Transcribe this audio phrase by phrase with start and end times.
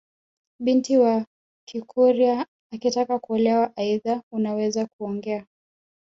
[0.59, 1.25] Binti wa
[1.67, 5.45] kikurya akitaka kuolewa aidha unaweza kuongea